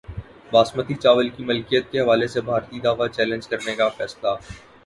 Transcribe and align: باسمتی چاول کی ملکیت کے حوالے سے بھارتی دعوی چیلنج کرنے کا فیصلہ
باسمتی 0.51 0.93
چاول 0.95 1.29
کی 1.35 1.43
ملکیت 1.45 1.91
کے 1.91 1.99
حوالے 2.01 2.27
سے 2.33 2.41
بھارتی 2.49 2.79
دعوی 2.79 3.09
چیلنج 3.15 3.47
کرنے 3.47 3.75
کا 3.75 3.89
فیصلہ 3.97 4.35